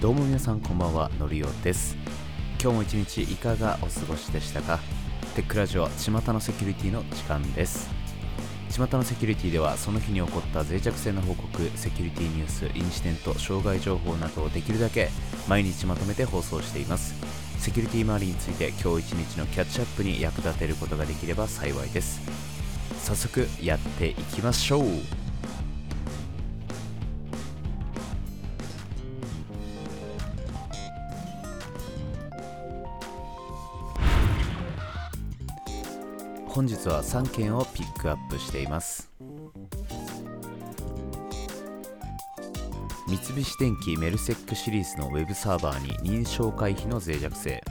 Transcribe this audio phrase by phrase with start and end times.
[0.00, 1.96] どうも皆さんこんばんはのりおです。
[2.60, 4.80] 今日も一日いかがお過ごしでしたか？
[5.36, 7.88] テックラジオ巷のセキュリティの時間です。
[8.70, 15.10] 巷のセキュリティではその日に起こった脆弱性の報告セキュリティニュースインシデント障害情報などをできるだけ
[15.46, 17.14] 毎日まとめて放送しています。
[17.58, 22.20] セキュリティ周りについて今日一日のキャッチアップに役立てることができれば幸いです。
[23.02, 24.84] 早速やっていきましょう。
[36.46, 39.10] 本日は3件をピックアップしています。
[43.08, 47.62] 三菱電機メルセックシリーズのウェブサーバーに認証回避の脆弱性。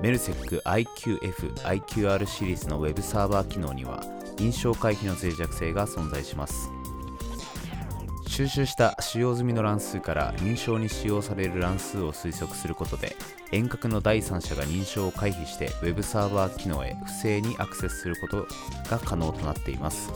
[0.00, 4.02] メルセック IQF、IQR シリーズのウェブサーバー機能には
[4.36, 6.70] 認証回避の脆弱性が存在します。
[8.28, 13.16] 収集した使用済みの乱数から認証に使用される乱数を推測することで
[13.50, 18.46] 遠隔の第三者が認証を回避して Web サーバー機能へ不正にアクセスすること
[18.90, 20.12] が可能となっています。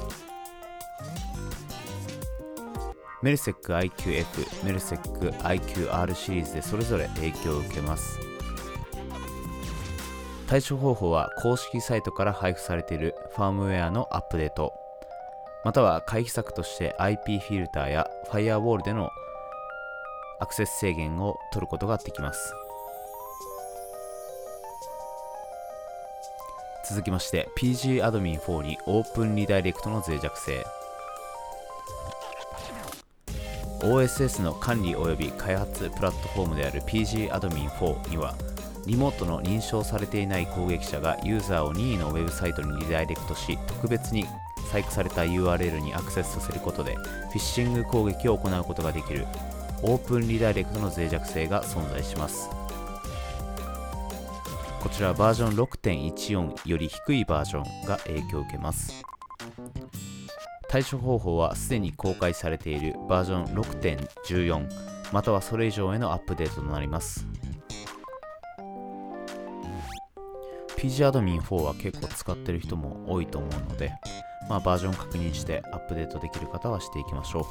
[3.23, 8.30] メルセック IQF、メルセック IQR シリーズでそれぞれ影響を受けます。
[10.51, 14.73] 対処方法は公式サイトから配布されているファームウェアのアップデート。
[15.65, 19.11] または回避策として IP フィルターやファイアウォールでの
[20.41, 22.53] アクセス制限を取ることができます。
[26.89, 30.67] 続きまして PG アドミン4にオープンリダイレクトの脆弱性。
[33.83, 38.35] OSS の管理及び開発プラットフォームである PG アドミン4には
[38.87, 44.25] リモートの認証されていない攻撃者がユーザーを任意のウェブサイトにリダイレクトし特別に
[44.71, 49.27] 細工された URL にアクセスさせることでフィッシング攻撃を行うことができる
[49.83, 52.51] オープンリダイレクトの脆弱性が存在します。
[54.81, 59.03] こちらバージョン6.14より低いバージョンが影響を受けます。
[60.69, 64.69] 対処方法はすでに公開されているバージョン6.14
[65.13, 67.27] またはそれ以上へのアップデートとなります。
[70.81, 73.93] PG アドミン4は結構使ってる人も多いと思うので、
[74.49, 77.45] まあ、バージョン確認してアップデートできる方はしていきましょう。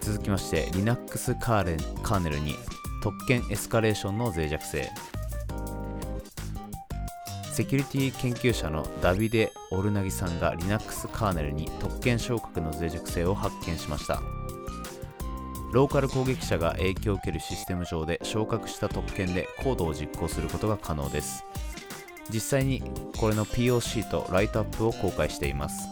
[0.00, 2.54] 続きまして Linux カーレカーネルに
[3.02, 4.90] 特権エスカレーションの脆弱性。
[7.52, 14.22] セキュリティ研究者のダビデ・オルナギさんが Linux カーネルに特権昇格の脆弱性を発見しました。
[15.72, 21.46] ローカル攻撃者が影響を受けるシステム上で昇格した特権でコードを実行することが可能です。
[22.30, 22.82] 実際に
[23.18, 25.88] これの POC とライトアップを公開しています。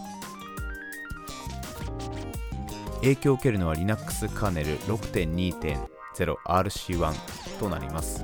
[2.96, 8.22] 影響を受けるのは Linux カーネル 6.2.0RC1 となります。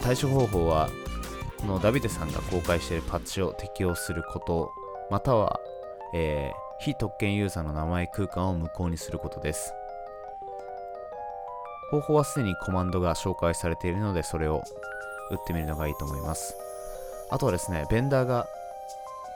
[0.00, 0.88] 対処方法は
[1.58, 4.72] このダビデさんが公開しているパッチを適用すること
[5.10, 5.60] または、
[6.14, 9.72] えー、非特権ユーザーの名前空間を無効にすることです。
[11.92, 14.64] 方法はすでにコマンドが紹介されているのでそれを
[15.30, 16.56] 打ってみるのがいいと思います。
[17.30, 18.48] あとはですねベンダーが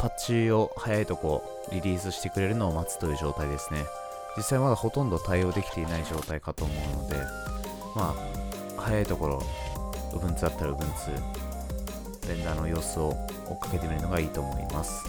[0.01, 3.85] パッチを早いとこリリースしてくれるのを待つという状態ですね。
[4.37, 7.15] 実際まだほとんど対応できていない状態かと思うので
[7.95, 8.13] ま
[8.77, 9.43] あ早いところ
[10.13, 10.87] Ubuntu だったら Ubuntu
[12.27, 13.11] ベンダーの様子を
[13.49, 15.05] 追っかけてみるのがいいと思います。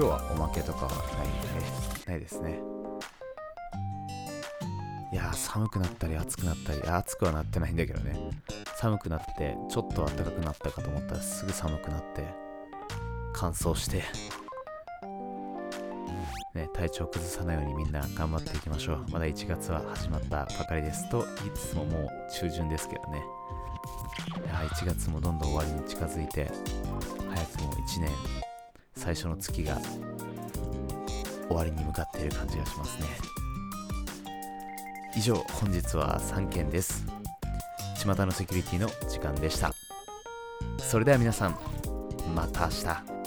[0.00, 1.00] 今日はおまけとかはない
[2.08, 2.58] ないですね。
[5.12, 6.80] いや寒くなったり暑くなったり。
[6.82, 8.18] 暑くはなってないんだけどね。
[8.76, 12.24] 寒くなってちょっと暖かくなったかと思ったらすぐ寒くなって
[13.34, 14.02] 乾燥して
[16.54, 19.04] ね、体調崩さないようにみんな頑張っていきましょう。
[19.10, 21.10] まだ1月は始まったばかりです。
[21.10, 23.22] と言いつつももう中旬ですけどね。
[24.46, 26.50] いや1月もどんどん終わりに近づいて、
[27.34, 28.10] 早くも1年
[29.00, 29.78] 最初の月が
[31.48, 33.06] 終わりに向かっている感じがしますね。
[35.16, 37.06] 以上本日は3件です。
[37.96, 39.72] 巷のセキュリティの時間でした。
[40.78, 41.58] それでは皆さん
[42.34, 42.72] また明
[43.14, 43.19] 日。